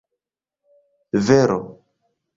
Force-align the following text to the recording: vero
vero 1.27 1.59